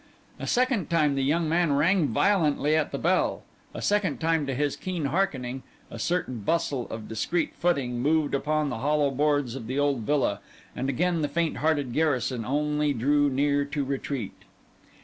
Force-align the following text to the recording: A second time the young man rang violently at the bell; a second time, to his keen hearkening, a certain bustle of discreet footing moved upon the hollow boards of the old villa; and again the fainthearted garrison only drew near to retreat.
A 0.39 0.47
second 0.47 0.89
time 0.89 1.13
the 1.13 1.21
young 1.23 1.47
man 1.47 1.73
rang 1.73 2.07
violently 2.07 2.75
at 2.75 2.91
the 2.91 2.97
bell; 2.97 3.43
a 3.71 3.83
second 3.83 4.17
time, 4.19 4.47
to 4.47 4.55
his 4.55 4.75
keen 4.75 5.05
hearkening, 5.05 5.61
a 5.91 5.99
certain 5.99 6.39
bustle 6.39 6.87
of 6.89 7.07
discreet 7.07 7.53
footing 7.53 7.99
moved 7.99 8.33
upon 8.33 8.71
the 8.71 8.79
hollow 8.79 9.11
boards 9.11 9.53
of 9.53 9.67
the 9.67 9.77
old 9.77 9.99
villa; 9.99 10.39
and 10.75 10.89
again 10.89 11.21
the 11.21 11.27
fainthearted 11.29 11.93
garrison 11.93 12.43
only 12.43 12.93
drew 12.93 13.29
near 13.29 13.63
to 13.65 13.85
retreat. 13.85 14.33